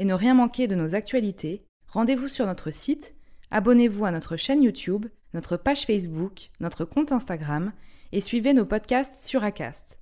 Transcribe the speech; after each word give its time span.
et 0.00 0.04
ne 0.06 0.14
rien 0.14 0.32
manquer 0.32 0.66
de 0.66 0.74
nos 0.74 0.94
actualités, 0.94 1.62
rendez-vous 1.86 2.26
sur 2.26 2.46
notre 2.46 2.70
site, 2.70 3.14
abonnez-vous 3.50 4.06
à 4.06 4.10
notre 4.10 4.38
chaîne 4.38 4.62
YouTube, 4.62 5.04
notre 5.34 5.58
page 5.58 5.84
Facebook, 5.84 6.50
notre 6.58 6.86
compte 6.86 7.12
Instagram 7.12 7.74
et 8.10 8.22
suivez 8.22 8.54
nos 8.54 8.64
podcasts 8.64 9.26
sur 9.26 9.44
Acast. 9.44 9.98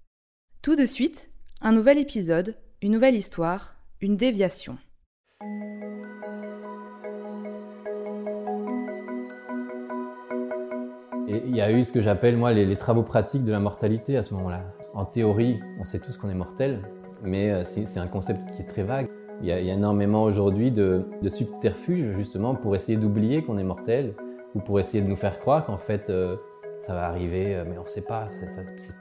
Tout 0.63 0.77
de 0.77 0.87
suite, 0.87 1.31
un 1.61 1.73
nouvel 1.73 1.99
épisode, 1.99 2.55
une 2.81 2.93
nouvelle 2.93 3.17
histoire, 3.17 3.75
une 4.01 4.17
déviation. 4.17 4.79
Il 11.27 11.57
y 11.57 11.61
a 11.61 11.73
eu 11.73 11.83
ce 11.83 11.91
que 11.91 12.03
j'appelle 12.03 12.37
moi 12.37 12.53
les, 12.53 12.67
les 12.67 12.77
travaux 12.77 13.03
pratiques 13.03 13.43
de 13.43 13.51
la 13.51 13.59
mortalité 13.59 14.17
à 14.17 14.23
ce 14.23 14.33
moment-là. 14.35 14.63
En 14.95 15.05
théorie, 15.05 15.59
on 15.81 15.85
sait 15.85 15.99
tous 15.99 16.17
qu'on 16.17 16.31
est 16.31 16.35
mortel, 16.35 16.89
mais 17.21 17.51
euh, 17.51 17.65
c'est 17.65 17.99
un 17.99 18.07
concept 18.07 18.55
qui 18.55 18.63
est 18.63 18.67
très 18.67 18.85
vague. 18.85 19.09
Il 19.41 19.47
y 19.47 19.53
a, 19.53 19.61
énormément 19.61 20.25
aujourd'hui 20.25 20.73
de, 20.73 21.05
subterfuges 21.29 22.17
justement 22.17 22.55
pour 22.55 22.75
essayer 22.75 22.99
d'oublier 22.99 23.45
qu'on 23.45 23.59
est 23.59 23.65
mortel 23.65 24.15
ou 24.55 24.61
pour 24.61 24.81
essayer 24.81 25.03
de 25.03 25.09
nous 25.09 25.17
faire 25.17 25.39
croire 25.39 25.65
qu'en 25.65 25.79
fait 25.79 26.11
euh, 26.11 26.37
ça 26.87 26.95
va 26.95 27.07
arriver, 27.07 27.55
euh, 27.55 27.65
mais 27.69 27.79
on 27.79 27.83
ne 27.83 27.87
sait 27.87 28.03
pas, 28.03 28.29
c'est 28.33 28.47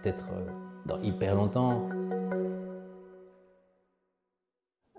peut-être 0.02 0.28
euh, 0.34 0.46
dans 0.86 1.02
hyper 1.02 1.36
longtemps. 1.36 1.90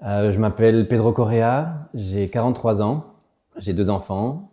Je 0.01 0.39
m'appelle 0.39 0.89
Pedro 0.89 1.13
Correa, 1.13 1.89
j'ai 1.93 2.29
43 2.31 2.83
ans, 2.83 3.05
j'ai 3.59 3.75
deux 3.75 3.91
enfants. 3.91 4.51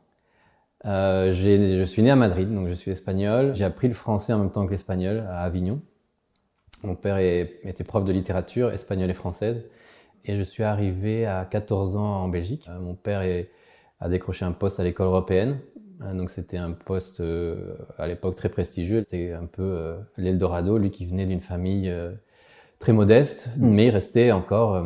Je 0.84 1.84
suis 1.86 2.02
né 2.04 2.12
à 2.12 2.16
Madrid, 2.16 2.54
donc 2.54 2.68
je 2.68 2.74
suis 2.74 2.92
espagnol. 2.92 3.56
J'ai 3.56 3.64
appris 3.64 3.88
le 3.88 3.94
français 3.94 4.34
en 4.34 4.40
même 4.40 4.52
temps 4.52 4.66
que 4.66 4.72
l'espagnol 4.72 5.20
à 5.30 5.42
Avignon. 5.42 5.82
Mon 6.84 6.96
père 6.96 7.18
était 7.18 7.84
prof 7.84 8.04
de 8.04 8.12
littérature 8.12 8.72
espagnole 8.72 9.10
et 9.10 9.14
française. 9.14 9.64
Et 10.26 10.38
je 10.38 10.42
suis 10.44 10.64
arrivé 10.64 11.26
à 11.26 11.46
14 11.50 11.98
ans 11.98 12.24
en 12.24 12.28
Belgique. 12.28 12.66
Euh, 12.70 12.80
mon 12.80 12.96
père 12.96 13.22
est- 13.22 13.50
a 14.00 14.10
décroché 14.10 14.46
un 14.46 14.52
poste 14.52 14.80
à 14.80 14.84
l'école 14.84 15.08
européenne. 15.08 15.60
Euh, 16.02 16.14
donc 16.14 16.30
c'était 16.30 16.58
un 16.58 16.72
poste 16.72 17.22
euh, 17.22 17.76
à 17.98 18.08
l'époque 18.08 18.36
très 18.36 18.50
prestigieux. 18.50 19.02
C'était 19.02 19.34
un 19.34 19.46
peu 19.46 19.64
euh, 19.64 19.96
l'Eldorado, 20.18 20.78
lui 20.78 20.92
qui 20.92 21.06
venait 21.06 21.26
d'une 21.26 21.42
famille 21.42 21.90
euh, 21.90 22.12
très 22.80 22.94
modeste, 22.94 23.50
mais 23.58 23.88
il 23.88 23.92
restait 23.92 24.32
encore... 24.32 24.86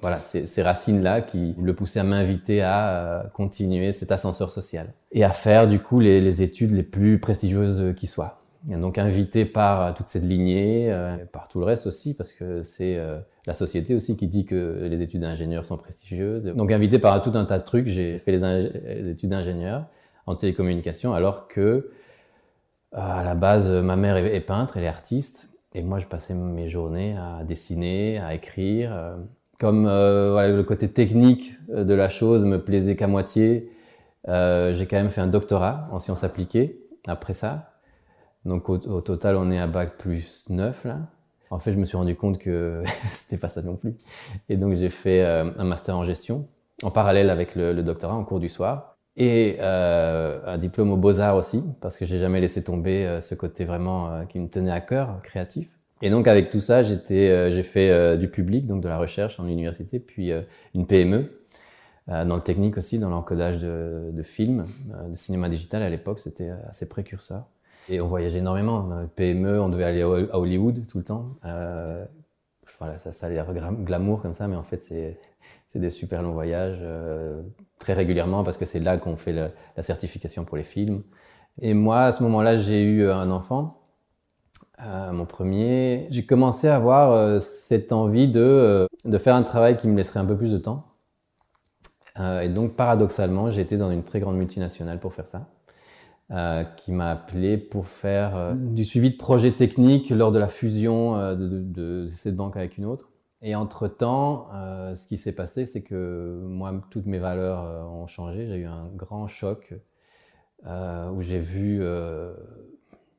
voilà, 0.00 0.18
ces, 0.20 0.46
ces 0.46 0.62
racines-là 0.62 1.20
qui 1.22 1.54
le 1.60 1.74
poussaient 1.74 2.00
à 2.00 2.04
m'inviter 2.04 2.62
à 2.62 3.30
continuer 3.34 3.92
cet 3.92 4.12
ascenseur 4.12 4.50
social 4.50 4.92
et 5.12 5.24
à 5.24 5.30
faire 5.30 5.66
du 5.68 5.80
coup 5.80 5.98
les, 6.00 6.20
les 6.20 6.42
études 6.42 6.72
les 6.72 6.82
plus 6.84 7.18
prestigieuses 7.18 7.94
qui 7.96 8.06
soient. 8.06 8.40
Donc 8.66 8.98
invité 8.98 9.44
par 9.44 9.82
euh, 9.82 9.92
toute 9.96 10.08
cette 10.08 10.24
lignée, 10.24 10.88
euh, 10.90 11.16
par 11.32 11.48
tout 11.48 11.60
le 11.60 11.64
reste 11.64 11.86
aussi, 11.86 12.14
parce 12.14 12.32
que 12.32 12.62
c'est 12.64 12.96
euh, 12.96 13.18
la 13.46 13.54
société 13.54 13.94
aussi 13.94 14.16
qui 14.16 14.26
dit 14.26 14.44
que 14.44 14.88
les 14.90 15.00
études 15.00 15.20
d'ingénieur 15.20 15.64
sont 15.64 15.76
prestigieuses. 15.76 16.44
Donc 16.44 16.72
invité 16.72 16.98
par 16.98 17.22
tout 17.22 17.32
un 17.34 17.44
tas 17.44 17.58
de 17.58 17.64
trucs, 17.64 17.86
j'ai 17.86 18.18
fait 18.18 18.32
les, 18.32 19.10
études 19.10 19.30
d'ingénieur 19.30 19.84
en 20.26 20.34
télécommunication, 20.34 21.14
alors 21.14 21.48
que 21.48 21.90
à 22.92 23.22
la 23.22 23.34
base, 23.34 23.68
ma 23.70 23.96
mère 23.96 24.16
est, 24.16 24.40
peintre, 24.40 24.76
elle 24.76 24.84
est 24.84 24.88
artiste, 24.88 25.48
et 25.74 25.82
moi 25.82 25.98
je 25.98 26.06
passais 26.06 26.34
mes 26.34 26.68
journées 26.68 27.16
à 27.16 27.44
dessiner, 27.44 28.18
à 28.18 28.34
écrire. 28.34 28.90
comme 29.58 29.86
le 29.86 30.62
côté 30.62 30.88
technique 30.88 31.52
de 31.68 31.94
la 31.94 32.08
chose 32.08 32.44
me 32.44 32.58
plaisait 32.62 32.96
qu'à 32.96 33.06
moitié, 33.06 33.70
j'ai 34.26 34.86
quand 34.90 34.96
même 34.96 35.10
fait 35.10 35.20
un 35.20 35.26
doctorat 35.26 35.88
en 35.92 36.00
sciences 36.00 36.24
appliquées 36.24 36.80
après 37.06 37.34
ça. 37.34 37.67
Donc 38.48 38.70
au, 38.70 38.78
total, 39.02 39.36
on 39.36 39.50
est 39.50 39.58
à 39.58 39.66
bac 39.66 39.98
plus 39.98 40.44
9 40.48 40.84
là. 40.84 41.00
En 41.50 41.58
fait, 41.58 41.72
je 41.72 41.78
me 41.78 41.84
suis 41.84 41.96
rendu 41.96 42.14
compte 42.16 42.38
que 42.38 42.82
c'était 43.08 43.36
pas 43.36 43.48
ça 43.48 43.62
non 43.62 43.76
plus. 43.76 43.94
Et 44.48 44.56
donc 44.56 44.74
j'ai 44.74 44.88
fait 44.88 45.22
euh, 45.22 45.50
un 45.56 45.64
master 45.64 45.96
en 45.96 46.04
gestion 46.04 46.48
en 46.82 46.90
parallèle 46.90 47.30
avec 47.30 47.54
le, 47.54 47.74
doctorat 47.82 48.14
en 48.14 48.24
cours 48.24 48.40
du 48.40 48.48
soir 48.48 48.96
et 49.16 49.56
euh, 49.60 50.40
un 50.46 50.58
diplôme 50.58 50.92
aux 50.92 50.96
beaux-arts 50.96 51.36
aussi 51.36 51.62
parce 51.80 51.98
que 51.98 52.06
j'ai 52.06 52.18
jamais 52.18 52.40
laissé 52.40 52.62
tomber 52.62 53.04
euh, 53.04 53.20
ce 53.20 53.34
côté 53.34 53.64
vraiment 53.64 54.24
qui 54.26 54.38
me 54.38 54.48
tenait 54.48 54.70
à 54.70 54.80
cœur, 54.80 55.20
créatif. 55.22 55.68
Et 56.00 56.10
donc 56.10 56.28
avec 56.28 56.50
tout 56.50 56.60
ça, 56.60 56.82
j'ai 56.82 57.62
fait 57.64 58.16
du 58.18 58.28
public, 58.28 58.66
donc 58.66 58.82
de 58.82 58.88
la 58.88 58.98
recherche 58.98 59.40
en 59.40 59.48
université, 59.48 59.98
puis 59.98 60.30
une 60.72 60.86
PME 60.86 61.42
dans 62.06 62.36
le 62.36 62.40
technique 62.40 62.78
aussi, 62.78 63.00
dans 63.00 63.10
l'encodage 63.10 63.58
de, 63.58 64.22
films, 64.22 64.66
de 65.10 65.16
cinéma 65.16 65.48
digital 65.48 65.82
à 65.82 65.90
l'époque, 65.90 66.20
c'était 66.20 66.50
assez 66.70 66.86
précurseur. 66.86 67.46
Et 67.88 68.00
on 68.00 68.08
voyageait 68.08 68.38
énormément. 68.38 68.88
PME, 69.16 69.60
on 69.60 69.68
devait 69.68 69.84
aller 69.84 70.02
à 70.02 70.38
Hollywood 70.38 70.86
tout 70.86 70.98
le 70.98 71.04
temps. 71.04 71.36
Euh, 71.44 72.04
voilà, 72.78 72.98
ça, 72.98 73.12
ça 73.12 73.26
a 73.26 73.30
l'air 73.30 73.52
glamour 73.52 74.22
comme 74.22 74.34
ça, 74.34 74.46
mais 74.46 74.56
en 74.56 74.62
fait 74.62 74.78
c'est 74.78 75.18
des 75.74 75.90
super 75.90 76.22
longs 76.22 76.32
voyages 76.32 76.78
euh, 76.82 77.40
très 77.78 77.92
régulièrement 77.92 78.42
parce 78.42 78.56
que 78.56 78.64
c'est 78.64 78.80
là 78.80 78.98
qu'on 78.98 79.16
fait 79.16 79.32
la 79.32 79.82
certification 79.82 80.44
pour 80.44 80.56
les 80.56 80.64
films. 80.64 81.02
Et 81.60 81.74
moi, 81.74 82.04
à 82.04 82.12
ce 82.12 82.22
moment-là, 82.22 82.58
j'ai 82.58 82.82
eu 82.82 83.08
un 83.10 83.30
enfant. 83.30 83.80
Euh, 84.80 85.12
mon 85.12 85.26
premier, 85.26 86.06
j'ai 86.10 86.24
commencé 86.24 86.68
à 86.68 86.76
avoir 86.76 87.10
euh, 87.12 87.40
cette 87.40 87.92
envie 87.92 88.28
de, 88.30 88.40
euh, 88.40 88.86
de 89.04 89.18
faire 89.18 89.34
un 89.34 89.42
travail 89.42 89.76
qui 89.76 89.88
me 89.88 89.96
laisserait 89.96 90.20
un 90.20 90.24
peu 90.24 90.36
plus 90.36 90.52
de 90.52 90.58
temps. 90.58 90.84
Euh, 92.20 92.42
et 92.42 92.48
donc, 92.48 92.76
paradoxalement, 92.76 93.50
j'ai 93.50 93.60
été 93.60 93.76
dans 93.76 93.90
une 93.90 94.04
très 94.04 94.20
grande 94.20 94.36
multinationale 94.36 95.00
pour 95.00 95.14
faire 95.14 95.26
ça, 95.26 95.48
euh, 96.30 96.62
qui 96.64 96.92
m'a 96.92 97.10
appelé 97.10 97.56
pour 97.56 97.88
faire 97.88 98.36
euh, 98.36 98.52
du 98.54 98.84
suivi 98.84 99.10
de 99.10 99.16
projets 99.16 99.52
techniques 99.52 100.10
lors 100.10 100.30
de 100.30 100.38
la 100.38 100.48
fusion 100.48 101.16
euh, 101.16 101.34
de, 101.34 102.06
cette 102.08 102.36
banque 102.36 102.54
avec 102.54 102.76
une 102.76 102.84
autre. 102.84 103.08
Et 103.40 103.54
entre-temps, 103.54 104.48
ce 104.96 105.06
qui 105.06 105.16
s'est 105.16 105.32
passé, 105.32 105.64
c'est 105.64 105.82
que 105.82 106.42
moi, 106.44 106.74
toutes 106.90 107.06
mes 107.06 107.20
valeurs 107.20 107.88
ont 107.88 108.08
changé. 108.08 108.48
J'ai 108.48 108.56
eu 108.56 108.66
un 108.66 108.88
grand 108.96 109.28
choc 109.28 109.74
où 110.66 111.22
j'ai 111.22 111.38
vu, 111.38 111.80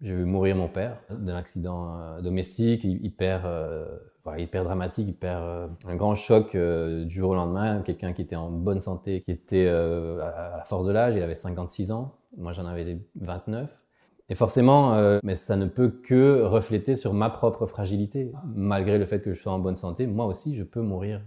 vu 0.02 0.26
mourir 0.26 0.58
mon 0.58 0.68
père 0.68 0.98
d'un 1.10 1.38
accident 1.38 2.20
domestique 2.22 2.84
hyper, 2.84 3.46
euh, 3.46 3.86
voilà, 3.86 4.09
hyper 4.38 4.64
dramatique, 4.64 5.08
hyper 5.08 5.42
euh, 5.42 5.68
un 5.88 5.96
grand 5.96 6.16
choc 6.16 6.54
euh, 6.56 7.06
du 7.06 7.16
jour 7.16 7.32
au 7.32 7.36
lendemain. 7.36 7.82
Quelqu'un 7.82 8.14
qui 8.14 8.22
était 8.22 8.36
en 8.36 8.50
bonne 8.50 8.82
santé, 8.82 9.22
qui 9.22 9.32
était 9.32 9.66
euh, 9.68 10.22
à 10.22 10.58
la 10.58 10.64
force 10.64 10.86
de 10.86 10.92
l'âge, 10.92 11.16
il 11.16 11.24
avait 11.24 11.36
56 11.36 11.92
ans. 11.92 12.16
Moi, 12.38 12.54
j'en 12.54 12.66
avais 12.66 12.98
29. 13.20 13.70
Et 14.32 14.36
forcément, 14.36 15.20
mais 15.24 15.36
ça 15.36 15.56
ne 15.56 15.66
peut 15.66 15.90
que 15.90 16.44
refléter 16.44 16.96
sur 16.96 17.16
ma 17.16 17.32
propre 17.32 17.66
fragilité. 17.66 18.32
Malgré 18.54 19.00
le 19.00 19.06
fait 19.08 19.24
que 19.24 19.34
je 19.34 19.42
sois 19.42 19.52
en 19.52 19.58
bonne 19.58 19.76
santé, 19.76 20.06
moi 20.06 20.28
aussi, 20.28 20.56
je 20.56 20.64
peux 20.64 20.82
mourir 20.82 21.22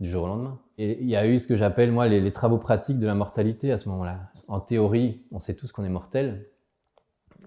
du 0.00 0.10
jour 0.10 0.24
au 0.24 0.26
lendemain. 0.26 0.58
Et 0.76 1.00
il 1.00 1.08
y 1.08 1.14
a 1.14 1.24
eu 1.24 1.38
ce 1.38 1.46
que 1.46 1.56
j'appelle, 1.56 1.92
moi, 1.92 2.08
les, 2.08 2.32
travaux 2.32 2.58
pratiques 2.58 2.98
de 2.98 3.06
la 3.06 3.14
mortalité 3.14 3.70
à 3.70 3.78
ce 3.78 3.88
moment-là. 3.90 4.32
En 4.48 4.58
théorie, 4.58 5.22
on 5.30 5.38
sait 5.38 5.54
tous 5.54 5.70
qu'on 5.70 5.84
est 5.84 5.88
mortel, 5.88 6.46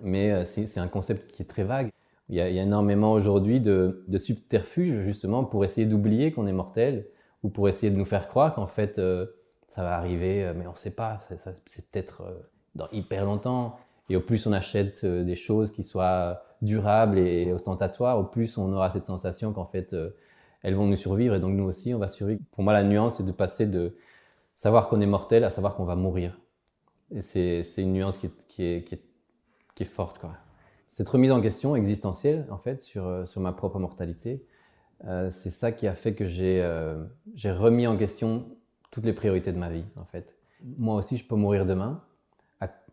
mais 0.01 0.45
c'est 0.45 0.79
un 0.79 0.87
concept 0.87 1.29
qui 1.33 1.41
est 1.41 1.45
très 1.45 1.65
vague. 1.65 1.91
Il 2.31 2.37
y 2.37 2.41
a, 2.41 2.47
énormément 2.47 3.11
aujourd'hui 3.11 3.59
de, 3.59 4.03
de 4.07 4.17
subterfuges, 4.17 5.05
justement, 5.05 5.43
pour 5.43 5.65
essayer 5.65 5.85
d'oublier 5.85 6.31
qu'on 6.31 6.47
est 6.47 6.53
mortel 6.53 7.05
ou 7.43 7.49
pour 7.49 7.67
essayer 7.69 7.91
de 7.91 7.97
nous 7.97 8.05
faire 8.05 8.27
croire 8.27 8.55
qu'en 8.55 8.67
fait, 8.67 8.99
euh, 8.99 9.25
ça 9.67 9.83
va 9.83 9.97
arriver, 9.97 10.43
euh, 10.43 10.53
mais 10.55 10.65
on 10.65 10.71
ne 10.71 10.77
sait 10.77 10.95
pas. 10.95 11.19
C'est 11.21 11.91
peut-être 11.91 12.21
euh, 12.21 12.33
dans 12.75 12.87
hyper 12.91 13.25
longtemps. 13.25 13.77
Et 14.09 14.15
au 14.15 14.21
plus 14.21 14.45
on 14.47 14.53
achète 14.53 15.05
des 15.05 15.35
choses 15.35 15.71
qui 15.71 15.83
soient 15.83 16.43
durables 16.61 17.17
et 17.17 17.53
ostentatoires, 17.53 18.19
au 18.19 18.23
plus 18.23 18.57
on 18.57 18.71
aura 18.73 18.91
cette 18.91 19.05
sensation 19.05 19.53
qu'en 19.53 19.65
fait, 19.65 19.95
elles 20.63 20.75
vont 20.75 20.85
nous 20.85 20.97
survivre 20.97 21.35
et 21.35 21.39
donc 21.39 21.53
nous 21.55 21.63
aussi, 21.63 21.93
on 21.93 21.97
va 21.97 22.09
survivre. 22.09 22.41
Pour 22.51 22.65
moi, 22.65 22.73
la 22.73 22.83
nuance, 22.83 23.17
c'est 23.17 23.25
de 23.25 23.31
passer 23.31 23.67
de 23.67 23.95
savoir 24.55 24.89
qu'on 24.89 24.99
est 24.99 25.05
mortel 25.05 25.45
à 25.45 25.49
savoir 25.49 25.75
qu'on 25.75 25.85
va 25.85 25.95
mourir. 25.95 26.37
C'est 27.21 27.63
une 27.77 27.93
nuance 27.93 28.17
qui 28.17 28.25
est, 28.25 28.31
qui 28.49 28.63
est, 28.65 28.83
qui 28.83 28.95
est 28.95 29.01
qui 29.75 29.83
est 29.83 29.87
forte. 29.87 30.19
Quoi. 30.19 30.31
Cette 30.91 31.09
remise 31.09 31.31
en 31.31 31.41
question 31.41 31.75
existentielle, 31.75 32.45
en 32.51 32.57
fait, 32.57 32.81
sur, 32.81 33.27
sur 33.27 33.41
ma 33.41 33.53
propre 33.53 33.79
mortalité, 33.79 34.45
c'est 35.31 35.49
ça 35.49 35.71
qui 35.71 35.87
a 35.87 35.95
fait 35.95 36.13
que 36.13 36.27
j'ai 36.27 36.61
remis 37.51 37.87
en 37.87 37.97
question 37.97 38.45
toutes 38.91 39.05
les 39.05 39.13
priorités 39.13 39.51
de 39.51 39.57
ma 39.57 39.69
vie, 39.69 39.85
en 39.95 40.05
fait. 40.05 40.35
Moi 40.77 40.95
aussi, 40.95 41.17
je 41.17 41.25
peux 41.25 41.35
mourir 41.35 41.65
demain. 41.65 42.03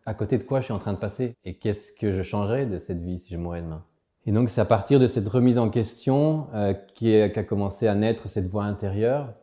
À, 0.05 0.13
côté 0.15 0.39
de 0.39 0.43
quoi 0.43 0.59
je 0.59 0.65
suis 0.65 0.73
en 0.73 0.79
train 0.79 0.93
de 0.93 0.97
passer? 0.97 1.35
Et 1.45 1.55
qu'est-ce 1.55 1.91
que 1.91 2.13
je 2.13 2.23
changerais 2.23 2.65
de 2.65 2.79
cette 2.79 3.03
vie 3.03 3.19
si 3.19 3.33
je 3.33 3.37
mourais 3.37 3.61
demain? 3.61 3.83
Et 4.25 4.31
donc, 4.31 4.49
c'est 4.49 4.61
à 4.61 4.65
partir 4.65 4.99
de 4.99 5.05
cette 5.05 5.27
remise 5.27 5.59
en 5.59 5.69
question 5.69 6.47
euh, 6.55 6.73
qu'a 6.95 7.43
commencé 7.43 7.87
à 7.87 7.93
naître 7.93 8.27
cette 8.27 8.47
voix 8.47 8.63
intérieure, 8.63 9.33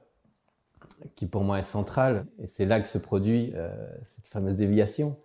qui 1.14 1.26
pour 1.26 1.44
moi 1.44 1.61
est 1.61 1.62
centrale. 1.62 2.26
Et 2.41 2.49
c'est 2.49 2.64
là 2.64 2.81
que 2.81 2.88
se 2.88 2.99
produit 2.99 3.53
euh, 3.55 3.69
cette 4.03 4.26
fameuse 4.26 4.56
déviation 4.56 5.17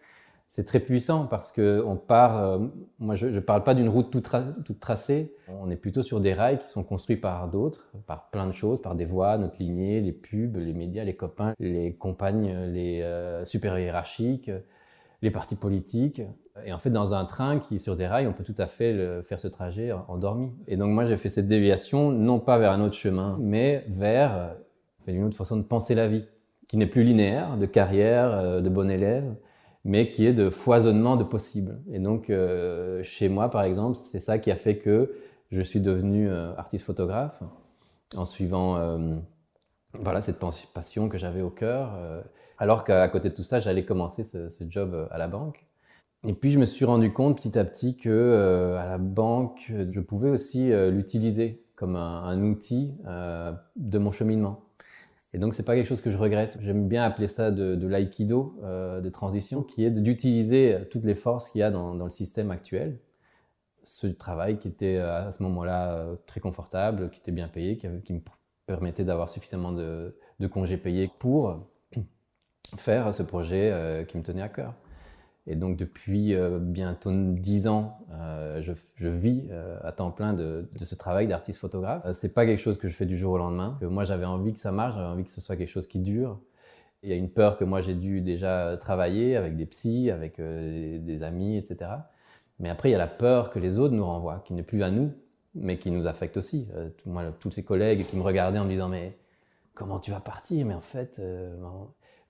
c'est 0.51 0.65
très 0.65 0.81
puissant 0.81 1.27
parce 1.27 1.49
que 1.49 1.81
on 1.87 1.95
part. 1.95 2.43
Euh, 2.43 2.59
moi, 2.99 3.15
je 3.15 3.27
ne 3.27 3.39
parle 3.39 3.63
pas 3.63 3.73
d'une 3.73 3.87
route 3.87 4.11
toute, 4.11 4.29
tracée. 4.81 5.33
On 5.47 5.71
est 5.71 5.77
plutôt 5.77 6.03
sur 6.03 6.19
des 6.19 6.33
rails 6.33 6.59
qui 6.59 6.67
sont 6.67 6.83
construits 6.83 7.15
par 7.15 7.47
d'autres, 7.47 7.89
par 8.05 8.29
plein 8.31 8.47
de 8.47 8.51
choses, 8.51 8.81
par 8.81 8.95
des 8.95 9.05
voies, 9.05 9.37
notre 9.37 9.55
lignée, 9.59 10.01
les 10.01 10.11
pubs, 10.11 10.57
les 10.57 10.73
médias, 10.73 11.05
les 11.05 11.15
copains, 11.15 11.53
les 11.57 11.93
compagnes, 11.93 12.53
les 12.73 13.01
euh, 13.01 13.45
super 13.45 13.79
hiérarchiques, 13.79 14.51
les 15.21 15.31
partis 15.31 15.55
politiques. 15.55 16.21
Et 16.65 16.73
en 16.73 16.79
fait, 16.79 16.89
dans 16.89 17.13
un 17.13 17.23
train 17.23 17.59
qui 17.59 17.75
est 17.75 17.77
sur 17.77 17.95
des 17.95 18.05
rails, 18.05 18.27
on 18.27 18.33
peut 18.33 18.43
tout 18.43 18.55
à 18.57 18.67
fait 18.67 19.23
faire 19.23 19.39
ce 19.39 19.47
trajet 19.47 19.93
endormi. 20.09 20.51
Et 20.67 20.75
donc, 20.75 20.89
moi, 20.89 21.05
j'ai 21.05 21.15
fait 21.15 21.29
cette 21.29 21.47
déviation, 21.47 22.11
non 22.11 22.39
pas 22.39 22.57
vers 22.57 22.73
un 22.73 22.81
autre 22.81 22.95
chemin, 22.95 23.37
mais 23.39 23.85
vers 23.87 24.35
euh, 24.35 24.53
une 25.07 25.23
autre 25.23 25.37
façon 25.37 25.55
de 25.55 25.63
penser 25.63 25.95
la 25.95 26.09
vie, 26.09 26.25
qui 26.67 26.75
n'est 26.75 26.87
plus 26.87 27.03
linéaire, 27.03 27.55
de 27.55 27.65
carrière, 27.65 28.61
de 28.61 28.69
bon 28.69 28.89
élève 28.89 29.33
mais 29.83 30.11
qui 30.11 30.25
est 30.25 30.33
de 30.33 30.49
foisonnement 30.49 31.15
de 31.15 31.23
possibles. 31.23 31.79
Et 31.91 31.99
donc, 31.99 32.29
euh, 32.29 33.03
chez 33.03 33.29
moi, 33.29 33.49
par 33.49 33.63
exemple, 33.63 33.97
c'est 33.97 34.19
ça 34.19 34.39
qui 34.39 34.51
a 34.51 34.55
fait 34.55 34.77
que 34.77 35.13
je 35.51 35.61
suis 35.61 35.81
devenu 35.81 36.29
euh, 36.29 36.55
artiste 36.55 36.85
photographe 36.85 37.41
en 38.15 38.25
suivant 38.25 38.77
euh, 38.77 39.15
voilà, 39.93 40.21
cette 40.21 40.39
passion 40.73 41.09
que 41.09 41.17
j'avais 41.17 41.41
au 41.41 41.49
cœur, 41.49 41.97
alors 42.57 42.83
qu'à 42.83 43.07
côté 43.09 43.29
de 43.29 43.35
tout 43.35 43.43
ça, 43.43 43.59
j'allais 43.59 43.83
commencer 43.83 44.23
ce, 44.23 44.49
job 44.69 45.07
à 45.11 45.17
la 45.17 45.27
banque. 45.27 45.65
Et 46.25 46.33
puis, 46.33 46.51
je 46.51 46.59
me 46.59 46.65
suis 46.65 46.85
rendu 46.85 47.11
compte 47.11 47.37
petit 47.37 47.57
à 47.57 47.65
petit 47.65 47.97
que 47.97 48.77
à 48.79 48.85
la 48.85 48.97
banque, 48.97 49.69
je 49.69 49.99
pouvais 49.99 50.29
aussi 50.29 50.71
l'utiliser 50.89 51.65
comme 51.75 51.95
un, 51.95 52.23
un 52.23 52.41
outil 52.43 52.93
de 53.75 53.97
mon 53.97 54.11
cheminement. 54.11 54.63
Et 55.33 55.39
donc, 55.39 55.53
c'est 55.53 55.63
pas 55.63 55.75
quelque 55.75 55.87
chose 55.87 56.01
que 56.01 56.11
je 56.11 56.17
regrette. 56.17 56.57
J'aime 56.61 56.87
bien 56.87 57.03
appeler 57.03 57.27
ça 57.27 57.51
de, 57.51 57.75
de 57.75 57.87
l'aïkido 57.87 58.59
euh, 58.63 58.99
de 58.99 59.09
transition, 59.09 59.63
qui 59.63 59.85
est 59.85 59.91
d'utiliser 59.91 60.79
toutes 60.91 61.05
les 61.05 61.15
forces 61.15 61.49
qu'il 61.49 61.59
y 61.59 61.63
a 61.63 61.71
dans, 61.71 61.93
le 61.93 62.09
système 62.09 62.51
actuel. 62.51 62.99
Ce 63.83 64.07
travail 64.07 64.59
qui 64.59 64.67
était 64.67 64.97
euh, 64.97 65.27
à 65.27 65.31
ce 65.31 65.41
moment-là 65.43 65.93
euh, 65.93 66.15
très 66.27 66.39
confortable, 66.39 67.09
qui 67.09 67.19
était 67.19 67.31
bien 67.31 67.47
payé, 67.47 67.77
qui, 67.77 68.13
me 68.13 68.21
permettait 68.67 69.05
d'avoir 69.05 69.29
suffisamment 69.29 69.71
de, 69.71 70.17
de, 70.39 70.47
congés 70.47 70.77
payés 70.77 71.09
pour 71.19 71.65
faire 72.77 73.13
ce 73.13 73.23
projet 73.23 73.71
euh, 73.71 74.03
qui 74.03 74.17
me 74.17 74.23
tenait 74.23 74.41
à 74.41 74.49
cœur. 74.49 74.73
Et 75.47 75.55
donc 75.55 75.75
depuis 75.75 76.35
euh, 76.35 76.59
bientôt 76.59 77.11
dix 77.11 77.67
ans, 77.67 77.97
euh, 78.11 78.61
je, 78.61 79.07
vis 79.07 79.47
euh, 79.49 79.77
à 79.83 79.91
temps 79.91 80.11
plein 80.11 80.33
de, 80.33 80.69
ce 80.75 80.93
travail 80.93 81.27
d'artiste 81.27 81.59
photographe. 81.59 82.05
C'est 82.13 82.33
pas 82.33 82.45
quelque 82.45 82.61
chose 82.61 82.77
que 82.77 82.87
je 82.87 82.93
fais 82.93 83.07
du 83.07 83.17
jour 83.17 83.33
au 83.33 83.37
lendemain. 83.37 83.77
Moi 83.81 84.05
j'avais 84.05 84.25
envie 84.25 84.53
que 84.53 84.59
ça 84.59 84.71
marche, 84.71 84.95
j'avais 84.95 85.07
envie 85.07 85.23
que 85.23 85.31
ce 85.31 85.41
soit 85.41 85.55
quelque 85.55 85.69
chose 85.71 85.87
qui 85.87 85.99
dure. 85.99 86.39
Il 87.03 87.09
y 87.09 87.13
a 87.13 87.15
une 87.15 87.29
peur 87.29 87.57
que 87.57 87.63
moi 87.63 87.81
j'ai 87.81 87.95
dû 87.95 88.21
déjà 88.21 88.77
travailler 88.79 89.35
avec 89.35 89.57
des 89.57 89.65
psys, 89.65 90.11
avec 90.11 90.37
des, 90.37 90.99
des, 90.99 91.23
amis, 91.23 91.57
etc. 91.57 91.89
Mais 92.59 92.69
après 92.69 92.89
il 92.89 92.91
y 92.91 92.95
a 92.95 92.99
la 92.99 93.07
peur 93.07 93.49
que 93.49 93.57
les 93.57 93.79
autres 93.79 93.95
nous 93.95 94.05
renvoient, 94.05 94.43
qui 94.45 94.53
n'est 94.53 94.61
plus 94.61 94.83
à 94.83 94.91
nous, 94.91 95.11
mais 95.55 95.77
qui 95.79 95.89
nous 95.89 96.05
affecte 96.05 96.37
aussi. 96.37 96.67
moi, 97.07 97.23
tous 97.39 97.49
ces 97.49 97.63
collègues 97.63 98.05
qui 98.05 98.15
me 98.15 98.21
regardaient 98.21 98.59
en 98.59 98.65
me 98.65 98.69
disant 98.69 98.89
mais 98.89 99.17
comment 99.73 99.99
tu 99.99 100.11
vas 100.11 100.19
partir 100.19 100.65
Mais 100.65 100.73
en 100.73 100.81
fait, 100.81 101.21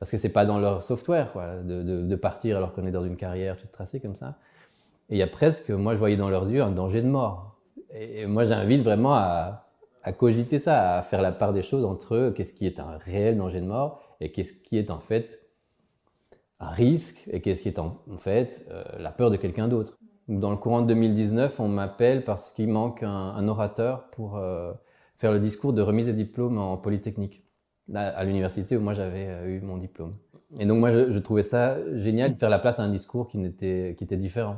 parce 0.01 0.09
que 0.09 0.17
c'est 0.17 0.29
pas 0.29 0.47
dans 0.47 0.57
leur 0.59 0.81
software 0.81 1.31
quoi, 1.31 1.57
de, 1.57 1.83
de, 1.83 2.15
partir 2.15 2.57
alors 2.57 2.73
qu'on 2.73 2.87
est 2.87 2.91
dans 2.91 3.05
une 3.05 3.17
carrière 3.17 3.55
toute 3.57 3.71
tracée 3.71 3.99
comme 3.99 4.15
ça. 4.15 4.35
Et 5.09 5.15
il 5.15 5.17
y 5.19 5.21
a 5.21 5.27
presque, 5.27 5.69
moi 5.69 5.93
je 5.93 5.99
voyais 5.99 6.17
dans 6.17 6.31
leurs 6.31 6.49
yeux 6.49 6.63
un 6.63 6.71
danger 6.71 7.03
de 7.03 7.07
mort. 7.07 7.57
Et 7.93 8.25
moi 8.25 8.45
j'invite 8.45 8.81
vraiment 8.81 9.13
à, 9.13 9.67
cogiter 10.17 10.57
ça, 10.57 10.97
à 10.97 11.03
faire 11.03 11.21
la 11.21 11.31
part 11.31 11.53
des 11.53 11.61
choses 11.61 11.85
entre 11.85 12.33
qu'est-ce 12.35 12.53
qui 12.53 12.65
est 12.65 12.79
un 12.79 12.97
réel 12.97 13.37
danger 13.37 13.61
de 13.61 13.67
mort 13.67 14.01
et 14.19 14.31
qu'est-ce 14.31 14.53
qui 14.53 14.79
est 14.79 14.89
en 14.89 14.99
fait 14.99 15.39
un 16.59 16.69
risque 16.69 17.27
et 17.31 17.41
qu'est-ce 17.41 17.61
qui 17.61 17.67
est 17.67 17.77
en, 17.77 17.99
fait 18.17 18.65
euh, 18.71 18.83
la 18.99 19.11
peur 19.11 19.29
de 19.29 19.37
quelqu'un 19.37 19.67
d'autre. 19.67 19.99
Dans 20.27 20.49
le 20.49 20.57
courant 20.57 20.81
de 20.81 20.87
2019, 20.87 21.59
on 21.59 21.67
m'appelle 21.67 22.23
parce 22.23 22.51
qu'il 22.51 22.69
manque 22.69 23.03
un, 23.03 23.09
un, 23.09 23.47
orateur 23.47 24.05
pour 24.13 24.37
euh, 24.37 24.71
faire 25.21 25.31
le 25.31 25.39
discours 25.39 25.71
de 25.71 25.83
remise 25.83 26.07
des 26.07 26.13
diplômes 26.13 26.57
en 26.57 26.77
Polytechnique 26.77 27.43
à 27.93 28.23
l'université 28.23 28.75
où 28.75 28.81
moi 28.81 28.95
j'avais 28.95 29.27
euh, 29.27 29.57
eu 29.57 29.61
mon 29.61 29.77
diplôme. 29.77 30.15
Et 30.59 30.65
donc 30.65 30.79
moi 30.79 30.91
je, 30.91 31.19
trouvais 31.19 31.43
ça 31.43 31.77
génial 31.99 32.33
de 32.33 32.39
faire 32.39 32.49
la 32.49 32.57
place 32.57 32.79
à 32.79 32.83
un 32.83 32.89
discours 32.89 33.27
qui, 33.27 33.43
était, 33.43 33.95
qui 33.97 34.03
était 34.03 34.17
différent, 34.17 34.57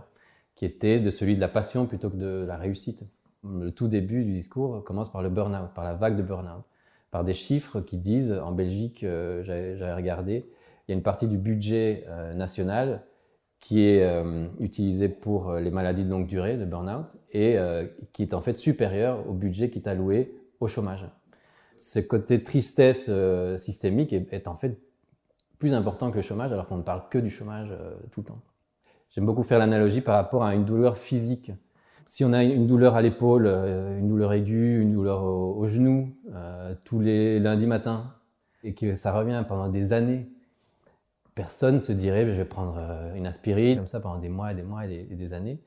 qui 0.55 0.63
était 0.63 1.01
de 1.01 1.09
celui 1.09 1.35
de 1.35 1.41
la 1.41 1.49
passion 1.49 1.85
plutôt 1.85 2.09
que 2.09 2.15
de 2.15 2.45
la 2.47 2.55
réussite. 2.55 3.03
Le 3.43 3.71
tout 3.71 3.89
début 3.89 4.23
du 4.23 4.31
discours 4.31 4.83
commence 4.85 5.11
par 5.11 5.21
le 5.21 5.29
burn-out, 5.29 5.73
par 5.75 5.83
la 5.83 5.95
vague 5.95 6.15
de 6.15 6.23
burn-out, 6.23 6.63
par 7.11 7.25
des 7.25 7.33
chiffres 7.33 7.81
qui 7.81 7.97
disent, 7.97 8.31
en 8.31 8.53
Belgique, 8.53 9.03
euh, 9.03 9.43
j'avais 9.43 9.93
regardé, 9.93 10.45
il 10.87 10.91
y 10.91 10.93
a 10.93 10.95
une 10.95 11.03
partie 11.03 11.27
du 11.27 11.37
budget 11.37 12.05
euh, 12.07 12.33
national 12.33 13.03
qui 13.59 13.85
est 13.85 14.03
euh, 14.03 14.47
utilisé 14.59 15.09
pour 15.09 15.53
les 15.55 15.71
maladies 15.71 16.05
de 16.05 16.09
longue 16.09 16.27
durée, 16.27 16.57
de 16.57 16.65
burn-out, 16.65 17.07
et 17.33 17.57
qui 18.13 18.23
est 18.23 18.33
en 18.33 18.41
fait 18.41 18.57
supérieur 18.57 19.27
au 19.27 19.33
budget 19.33 19.69
qui 19.69 19.79
est 19.79 19.87
alloué 19.87 20.33
au 20.63 20.67
chômage 20.67 21.05
ce 21.83 21.99
côté 21.99 22.41
tristesse 22.41 23.05
euh, 23.09 23.57
systémique 23.57 24.13
est, 24.13 24.47
en 24.47 24.55
fait 24.55 24.79
plus 25.59 25.73
important 25.73 26.11
que 26.11 26.17
le 26.17 26.21
chômage, 26.21 26.51
alors 26.51 26.67
qu'on 26.67 26.77
ne 26.77 26.83
parle 26.83 27.03
que 27.09 27.17
du 27.17 27.29
chômage 27.29 27.69
euh, 27.71 27.93
tout 28.11 28.21
le 28.21 28.27
temps. 28.27 28.39
J'aime 29.11 29.25
beaucoup 29.25 29.43
faire 29.43 29.59
l'analogie 29.59 30.01
par 30.01 30.15
rapport 30.15 30.43
à 30.43 30.55
une 30.55 30.65
douleur 30.65 30.97
physique. 30.97 31.51
Si 32.05 32.25
on 32.25 32.33
a 32.33 32.43
une 32.43 32.67
douleur 32.67 32.95
à 32.95 33.01
l'épaule, 33.01 33.47
euh, 33.47 33.99
une 33.99 34.07
douleur 34.07 34.33
aiguë, 34.33 34.81
une 34.81 34.93
douleur 34.93 35.23
au, 35.23 35.67
genou, 35.67 36.15
tous 36.83 36.99
les 36.99 37.39
lundis 37.39 37.67
matins, 37.67 38.13
et 38.63 38.73
que 38.73 38.95
ça 38.95 39.11
revient 39.11 39.43
pendant 39.47 39.69
des 39.69 39.93
années, 39.93 40.29
personne 41.35 41.79
se 41.79 41.91
dirait 41.91 42.25
je 42.25 42.31
vais 42.31 42.45
prendre 42.45 42.79
une 43.15 43.25
aspirine 43.25 43.77
comme 43.77 43.87
ça 43.87 43.99
pendant 43.99 44.19
des 44.19 44.29
mois 44.29 44.51
et 44.51 44.55
des 44.55 44.63
mois 44.63 44.85
et 44.85 44.87
des, 44.87 45.07
et 45.11 45.15
des 45.15 45.33
années. 45.33 45.61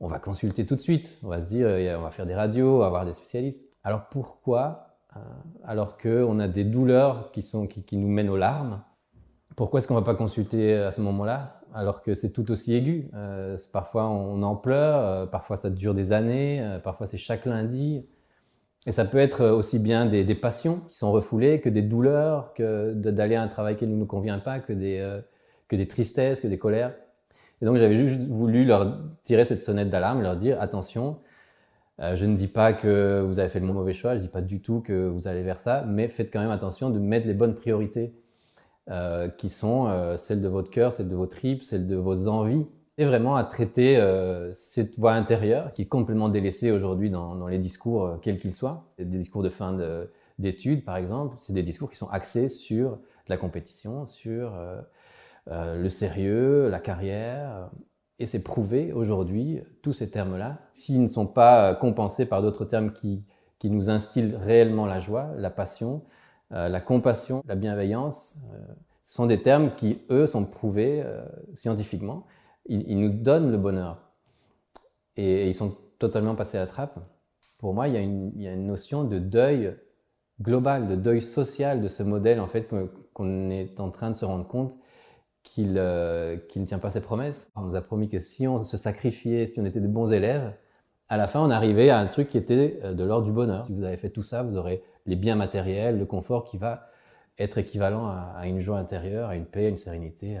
On 0.00 0.06
va 0.06 0.18
consulter 0.18 0.66
tout 0.66 0.76
de 0.76 0.80
suite. 0.80 1.10
On 1.22 1.28
va 1.28 1.42
se 1.42 1.48
dire 1.48 1.68
on 1.98 2.02
va 2.02 2.10
faire 2.10 2.26
des 2.26 2.34
radios, 2.34 2.76
on 2.76 2.78
va 2.78 2.88
voir 2.88 3.04
des 3.04 3.12
spécialistes. 3.12 3.67
Alors 3.88 4.04
pourquoi 4.10 4.98
euh, 5.16 5.20
alors 5.64 5.96
qu'on 5.96 6.38
a 6.38 6.46
des 6.46 6.64
douleurs 6.64 7.32
qui, 7.32 7.40
sont, 7.40 7.66
qui, 7.66 7.96
nous 7.96 8.08
mènent 8.08 8.28
aux 8.28 8.36
larmes. 8.36 8.82
Pourquoi 9.56 9.80
est-ce 9.80 9.88
qu'on 9.88 9.94
ne 9.94 10.00
va 10.00 10.04
pas 10.04 10.14
consulter 10.14 10.74
à 10.74 10.92
ce 10.92 11.00
moment-là 11.00 11.54
alors 11.74 12.02
que 12.02 12.14
c'est 12.14 12.30
tout 12.30 12.50
aussi 12.50 12.74
aigu 12.74 13.10
euh, 13.14 13.56
Parfois 13.72 14.08
on 14.08 14.42
en 14.42 14.56
pleure, 14.56 14.98
euh, 14.98 15.26
parfois 15.26 15.56
ça 15.56 15.70
dure 15.70 15.94
des 15.94 16.12
années, 16.12 16.60
euh, 16.60 16.78
parfois 16.78 17.06
c'est 17.06 17.16
chaque 17.16 17.46
lundi. 17.46 18.06
Et 18.86 18.92
ça 18.92 19.06
peut 19.06 19.18
être 19.18 19.46
aussi 19.46 19.78
bien 19.78 20.04
des, 20.04 20.34
passions 20.34 20.80
qui 20.88 20.96
sont 20.98 21.10
refoulées 21.10 21.60
que 21.62 21.70
des 21.70 21.82
douleurs, 21.82 22.52
que 22.52 22.92
d'aller 22.92 23.36
à 23.36 23.42
un 23.42 23.48
travail 23.48 23.76
qui 23.76 23.86
ne 23.86 23.96
nous 23.96 24.06
convient 24.06 24.38
pas, 24.38 24.60
que 24.60 24.74
des, 24.74 24.98
euh, 24.98 25.22
que 25.66 25.76
des 25.76 25.88
tristesses, 25.88 26.42
que 26.42 26.46
des 26.46 26.58
colères. 26.58 26.94
Et 27.62 27.64
donc 27.64 27.76
j'avais 27.78 27.98
juste 27.98 28.28
voulu 28.28 28.66
leur 28.66 28.98
tirer 29.24 29.46
cette 29.46 29.62
sonnette 29.62 29.88
d'alarme, 29.88 30.20
leur 30.22 30.36
dire 30.36 30.60
attention, 30.60 31.16
euh, 31.16 31.27
je 31.98 32.24
ne 32.24 32.36
dis 32.36 32.48
pas 32.48 32.72
que 32.72 33.20
vous 33.20 33.38
avez 33.40 33.48
fait 33.48 33.60
le 33.60 33.66
mauvais 33.66 33.94
choix, 33.94 34.12
je 34.12 34.18
ne 34.18 34.22
dis 34.22 34.28
pas 34.28 34.40
du 34.40 34.60
tout 34.60 34.80
que 34.80 35.08
vous 35.08 35.26
allez 35.26 35.42
vers 35.42 35.58
ça, 35.58 35.84
mais 35.86 36.08
faites 36.08 36.32
quand 36.32 36.40
même 36.40 36.50
attention 36.50 36.90
de 36.90 36.98
mettre 36.98 37.26
les 37.26 37.34
bonnes 37.34 37.54
priorités 37.54 38.12
euh, 38.90 39.28
qui 39.28 39.50
sont 39.50 39.86
euh, 39.88 40.16
celles 40.16 40.40
de 40.40 40.48
votre 40.48 40.70
cœur, 40.70 40.92
celles 40.92 41.08
de 41.08 41.16
vos 41.16 41.26
tripes, 41.26 41.62
celles 41.62 41.86
de 41.86 41.96
vos 41.96 42.28
envies, 42.28 42.66
et 42.96 43.04
vraiment 43.04 43.36
à 43.36 43.44
traiter 43.44 43.96
euh, 43.96 44.52
cette 44.54 44.98
voix 44.98 45.12
intérieure 45.12 45.72
qui 45.72 45.82
est 45.82 45.86
complètement 45.86 46.28
délaissée 46.28 46.70
aujourd'hui 46.70 47.10
dans, 47.10 47.36
dans, 47.36 47.46
les 47.46 47.58
discours, 47.58 48.06
euh, 48.06 48.16
quels 48.20 48.38
qu'ils 48.38 48.54
soient. 48.54 48.84
Des 48.98 49.04
discours 49.04 49.42
de 49.42 49.50
fin 49.50 49.78
d'études, 50.38 50.84
par 50.84 50.96
exemple, 50.96 51.36
c'est 51.38 51.52
des 51.52 51.62
discours 51.62 51.90
qui 51.90 51.96
sont 51.96 52.08
axés 52.08 52.48
sur 52.48 52.98
la 53.28 53.36
compétition, 53.36 54.06
sur 54.06 54.52
euh, 55.50 55.80
le 55.80 55.88
sérieux, 55.88 56.68
la 56.68 56.80
carrière, 56.80 57.70
et 58.18 58.26
c'est 58.26 58.40
prouvé 58.40 58.92
aujourd'hui, 58.92 59.60
tous 59.82 59.92
ces 59.92 60.10
termes-là, 60.10 60.58
s'ils 60.72 61.02
ne 61.02 61.08
sont 61.08 61.26
pas 61.26 61.74
compensés 61.76 62.26
par 62.26 62.42
d'autres 62.42 62.64
termes 62.64 62.92
qui, 62.92 63.22
qui 63.58 63.70
nous 63.70 63.90
instillent 63.90 64.34
réellement 64.34 64.86
la 64.86 65.00
joie, 65.00 65.30
la 65.36 65.50
passion, 65.50 66.02
euh, 66.52 66.68
la 66.68 66.80
compassion, 66.80 67.42
la 67.46 67.54
bienveillance, 67.54 68.38
euh, 68.52 68.58
ce 69.04 69.14
sont 69.14 69.26
des 69.26 69.40
termes 69.40 69.74
qui, 69.76 70.00
eux, 70.10 70.26
sont 70.26 70.44
prouvés 70.44 71.02
euh, 71.04 71.24
scientifiquement. 71.54 72.26
Ils, 72.66 73.00
nous 73.00 73.08
donnent 73.08 73.50
le 73.50 73.56
bonheur. 73.56 73.98
Et, 75.16 75.44
et, 75.44 75.48
ils 75.48 75.54
sont 75.54 75.74
totalement 75.98 76.34
passés 76.34 76.58
à 76.58 76.60
la 76.60 76.66
trappe. 76.66 76.98
Pour 77.56 77.72
moi, 77.72 77.88
il 77.88 77.94
y, 77.94 77.96
a 77.96 78.00
une, 78.00 78.32
il 78.36 78.42
y 78.42 78.48
a 78.48 78.52
une 78.52 78.66
notion 78.66 79.04
de 79.04 79.18
deuil 79.18 79.74
global, 80.42 80.86
de 80.86 80.96
deuil 80.96 81.22
social 81.22 81.80
de 81.80 81.88
ce 81.88 82.02
modèle, 82.02 82.40
en 82.40 82.46
fait, 82.46 82.68
qu'on 83.14 83.50
est 83.50 83.80
en 83.80 83.90
train 83.90 84.10
de 84.10 84.16
se 84.16 84.24
rendre 84.24 84.46
compte 84.46 84.74
qu'il 85.54 85.74
ne 85.74 86.64
tient 86.66 86.78
pas 86.78 86.90
ses 86.90 87.00
promesses. 87.00 87.50
On 87.56 87.62
nous 87.62 87.74
a 87.74 87.80
promis 87.80 88.08
que 88.08 88.20
si 88.20 88.46
on 88.46 88.62
se 88.62 88.76
sacrifiait, 88.76 89.46
si 89.46 89.60
on 89.60 89.64
était 89.64 89.80
de 89.80 89.88
bons 89.88 90.12
élèves, 90.12 90.52
à 91.08 91.16
la 91.16 91.26
fin, 91.26 91.40
on 91.40 91.50
arrivait 91.50 91.90
à 91.90 91.98
un 91.98 92.06
truc 92.06 92.28
qui 92.28 92.38
était 92.38 92.80
de 92.84 93.04
l'ordre 93.04 93.24
du 93.24 93.32
bonheur. 93.32 93.64
Si 93.66 93.74
vous 93.74 93.84
avez 93.84 93.96
fait 93.96 94.10
tout 94.10 94.22
ça, 94.22 94.42
vous 94.42 94.58
aurez 94.58 94.82
les 95.06 95.16
biens 95.16 95.36
matériels, 95.36 95.98
le 95.98 96.04
confort 96.04 96.44
qui 96.44 96.58
va 96.58 96.88
être 97.38 97.56
équivalent 97.56 98.08
à, 98.08 98.46
une 98.46 98.60
joie 98.60 98.78
intérieure, 98.78 99.30
à 99.30 99.36
une 99.36 99.46
paix, 99.46 99.66
à 99.66 99.68
une 99.68 99.76
sérénité. 99.76 100.38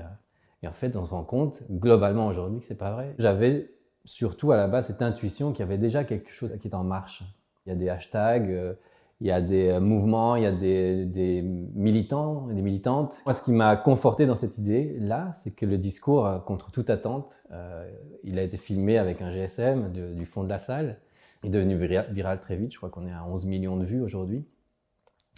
Et 0.62 0.68
en 0.68 0.72
fait, 0.72 0.96
on 0.96 1.04
se 1.04 1.10
rend 1.10 1.24
compte 1.24 1.62
globalement 1.70 2.26
aujourd'hui 2.26 2.60
que 2.60 2.66
c'est 2.66 2.74
pas 2.74 2.90
vrai. 2.90 3.14
J'avais 3.18 3.70
surtout 4.04 4.52
à 4.52 4.56
la 4.56 4.68
base 4.68 4.86
cette 4.86 5.02
intuition 5.02 5.52
qu'il 5.52 5.60
y 5.60 5.62
avait 5.62 5.78
déjà 5.78 6.04
quelque 6.04 6.30
chose 6.30 6.54
qui 6.60 6.66
était 6.66 6.74
en 6.74 6.84
marche. 6.84 7.22
Il 7.64 7.70
y 7.70 7.72
a 7.72 7.76
des 7.76 7.88
hashtags, 7.88 8.76
il 9.20 9.26
y 9.26 9.32
a 9.32 9.40
des 9.40 9.68
euh, 9.68 9.80
mouvements, 9.80 10.36
il 10.36 10.44
y 10.44 10.46
a 10.46 10.52
des, 10.52 11.42
militants 11.42 12.48
et 12.50 12.54
des 12.54 12.62
militantes. 12.62 13.20
Moi, 13.24 13.34
ce 13.34 13.42
qui 13.42 13.52
m'a 13.52 13.76
conforté 13.76 14.26
dans 14.26 14.36
cette 14.36 14.58
idée-là, 14.58 15.32
c'est 15.34 15.50
que 15.50 15.66
le 15.66 15.76
discours, 15.76 16.26
euh, 16.26 16.38
contre 16.38 16.70
toute 16.70 16.88
attente, 16.88 17.42
euh, 17.50 17.90
il 18.22 18.38
a 18.38 18.42
été 18.42 18.56
filmé 18.56 18.96
avec 18.96 19.20
un 19.20 19.32
GSM 19.32 19.92
du 20.14 20.24
fond 20.24 20.44
de 20.44 20.48
la 20.48 20.58
salle. 20.58 20.98
Il 21.42 21.48
est 21.48 21.52
devenu 21.52 21.76
viral, 21.76 22.40
très 22.40 22.56
vite. 22.56 22.72
Je 22.72 22.76
crois 22.76 22.90
qu'on 22.90 23.06
est 23.06 23.12
à 23.12 23.24
11 23.24 23.44
millions 23.46 23.76
de 23.76 23.84
vues 23.84 24.02
aujourd'hui. 24.02 24.44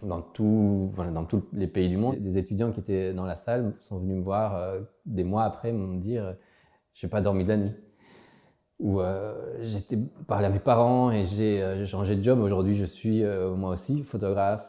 Dans, 0.02 0.22
tous 0.22 0.94
les 1.52 1.66
pays 1.66 1.90
du 1.90 1.98
monde, 1.98 2.16
des 2.16 2.38
étudiants 2.38 2.72
qui 2.72 2.80
étaient 2.80 3.12
dans 3.12 3.26
la 3.26 3.36
salle 3.36 3.74
sont 3.80 3.98
venus 3.98 4.16
me 4.16 4.22
voir 4.22 4.58
des 5.04 5.24
mois 5.24 5.44
après, 5.44 5.72
me 5.72 6.00
dire 6.00 6.36
Je 6.94 7.04
n'ai 7.04 7.10
pas 7.10 7.20
dormi 7.20 7.44
de 7.44 7.50
la 7.50 7.56
nuit 7.58 7.72
où 8.80 9.00
euh, 9.00 9.34
j'étais 9.60 9.98
parlé 10.26 10.46
à 10.46 10.48
mes 10.48 10.58
parents 10.58 11.10
et 11.12 11.26
euh, 11.38 11.78
j'ai 11.78 11.86
changé 11.86 12.16
de 12.16 12.24
job. 12.24 12.40
Aujourd'hui, 12.40 12.76
je 12.76 12.86
suis 12.86 13.22
euh, 13.22 13.54
moi 13.54 13.70
aussi 13.70 14.02
photographe. 14.02 14.66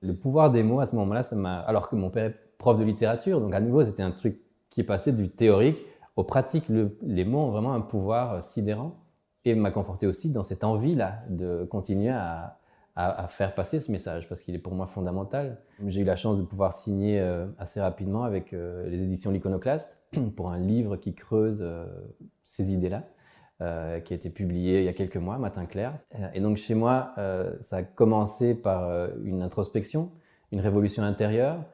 le 0.00 0.14
pouvoir 0.14 0.50
des 0.50 0.64
mots 0.64 0.80
à 0.80 0.86
ce 0.86 0.96
moment-là, 0.96 1.22
ça 1.22 1.36
m'a. 1.36 1.60
Alors 1.60 1.88
que 1.88 1.94
mon 1.94 2.10
père 2.10 2.26
est 2.26 2.36
prof 2.58 2.78
de 2.78 2.84
littérature, 2.84 3.40
donc 3.40 3.54
à 3.54 3.60
nouveau, 3.60 3.84
c'était 3.84 4.02
un 4.02 4.10
truc 4.10 4.40
qui 4.70 4.80
est 4.80 4.84
passé 4.84 5.12
du 5.12 5.28
théorique 5.28 5.78
au 6.16 6.24
pratique. 6.24 6.64
les 6.68 7.24
mots 7.24 7.38
ont 7.38 7.50
vraiment 7.50 7.74
un 7.74 7.80
pouvoir 7.80 8.42
sidérant 8.42 8.96
et 9.44 9.54
m'a 9.54 9.70
conforté 9.70 10.06
aussi 10.06 10.32
dans 10.32 10.42
cette 10.42 10.64
envie-là 10.64 11.22
de 11.28 11.64
continuer 11.64 12.10
à, 12.12 12.58
faire 13.28 13.54
passer 13.56 13.80
ce 13.80 13.90
message 13.90 14.28
parce 14.28 14.40
qu'il 14.40 14.54
est 14.54 14.60
pour 14.60 14.72
moi 14.72 14.86
fondamental. 14.86 15.58
J'ai 15.86 16.02
eu 16.02 16.04
la 16.04 16.14
chance 16.14 16.38
de 16.38 16.42
pouvoir 16.42 16.72
signer 16.72 17.18
assez 17.58 17.80
rapidement 17.80 18.22
avec 18.22 18.52
les 18.52 19.02
éditions 19.02 19.32
L'Iconoclaste 19.32 19.98
pour 20.36 20.50
un 20.50 20.60
livre 20.60 20.96
qui 20.96 21.12
creuse 21.12 21.64
ces 22.44 22.72
idées-là. 22.72 23.02
Euh, 23.62 24.00
qui 24.00 24.12
a 24.12 24.16
été 24.16 24.30
publié 24.30 24.80
il 24.80 24.84
y 24.84 24.88
a 24.88 24.92
quelques 24.92 25.16
mois, 25.16 25.38
Matin 25.38 25.64
Clair. 25.64 25.96
Euh, 26.16 26.26
et 26.34 26.40
donc 26.40 26.56
chez 26.56 26.74
moi, 26.74 27.12
euh, 27.18 27.52
ça 27.60 27.76
a 27.76 27.82
commencé 27.84 28.52
par 28.52 28.90
une 29.22 29.42
introspection, 29.42 30.10
une 30.50 30.58
révolution 30.58 31.04
intérieure, 31.04 31.64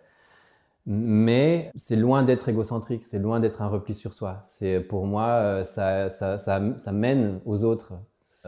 mais 0.84 1.70
c'est 1.76 1.96
loin 1.96 2.22
d'être 2.22 2.50
égocentrique, 2.50 3.06
c'est 3.06 3.18
loin 3.18 3.40
d'être 3.40 3.62
un 3.62 3.68
repli 3.68 3.94
sur 3.94 4.12
soi. 4.12 4.44
C'est 4.46 4.80
pour 4.80 5.06
moi, 5.06 5.64
ça, 5.64 6.10
ça, 6.10 6.36
ça, 6.36 6.60
ça 6.76 6.92
mène 6.92 7.40
aux 7.46 7.64
autres. 7.64 7.94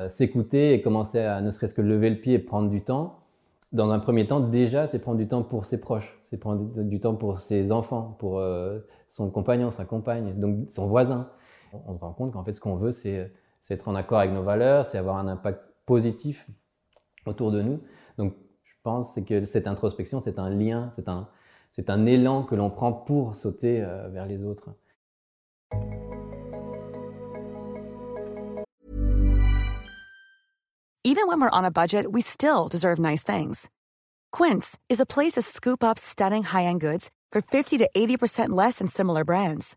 S'écouter 0.08 0.74
et 0.74 0.82
commencer 0.82 1.20
à 1.20 1.40
ne 1.40 1.50
serait-ce 1.50 1.72
que 1.72 1.80
lever 1.82 2.10
le 2.10 2.20
pied 2.20 2.34
et 2.34 2.38
prendre 2.38 2.68
du 2.68 2.82
temps. 2.82 3.20
Dans 3.72 3.90
un 3.90 3.98
premier 3.98 4.26
temps, 4.26 4.40
déjà, 4.40 4.86
c'est 4.86 4.98
prendre 4.98 5.16
du 5.16 5.26
temps 5.26 5.42
pour 5.42 5.64
ses 5.64 5.80
proches, 5.80 6.20
c'est 6.26 6.36
prendre 6.36 6.82
du 6.82 7.00
temps 7.00 7.14
pour 7.14 7.38
ses 7.38 7.72
enfants, 7.72 8.14
pour 8.18 8.42
son 9.08 9.30
compagnon, 9.30 9.70
sa 9.70 9.86
compagne, 9.86 10.34
donc 10.38 10.68
son 10.68 10.86
voisin 10.86 11.30
on 11.72 11.94
se 11.94 12.00
rend 12.00 12.12
compte 12.12 12.32
qu'en 12.32 12.44
fait, 12.44 12.54
ce 12.54 12.60
qu'on 12.60 12.76
veut, 12.76 12.92
c'est 12.92 13.32
être 13.70 13.88
en 13.88 13.94
accord 13.94 14.18
avec 14.18 14.32
nos 14.32 14.42
valeurs, 14.42 14.86
c'est 14.86 14.98
avoir 14.98 15.16
un 15.16 15.28
impact 15.28 15.68
positif 15.86 16.48
autour 17.26 17.50
de 17.50 17.62
nous. 17.62 17.80
Donc, 18.18 18.34
je 18.64 18.74
pense 18.82 19.18
que 19.26 19.44
cette 19.44 19.66
introspection, 19.66 20.20
c'est 20.20 20.38
un 20.38 20.50
lien, 20.50 20.90
c'est 20.90 21.08
un, 21.08 21.28
un 21.88 22.06
élan 22.06 22.42
que 22.44 22.54
l'on 22.54 22.70
prend 22.70 22.92
pour 22.92 23.34
sauter 23.34 23.82
euh, 23.82 24.08
vers 24.08 24.26
les 24.26 24.44
autres. 24.44 24.74
Even 31.04 31.26
when 31.26 31.40
we're 31.40 31.50
on 31.50 31.64
a 31.64 31.70
budget, 31.70 32.12
we 32.12 32.22
still 32.22 32.68
deserve 32.68 32.98
nice 32.98 33.22
things. 33.22 33.68
Quince 34.30 34.78
is 34.88 35.00
a 35.00 35.04
place 35.04 35.32
to 35.32 35.42
scoop 35.42 35.82
up 35.84 35.98
stunning 35.98 36.42
high-end 36.42 36.80
goods 36.80 37.10
for 37.32 37.42
50 37.42 37.78
to 37.78 37.90
80% 37.94 38.50
less 38.50 38.78
than 38.78 38.86
similar 38.86 39.24
brands. 39.24 39.76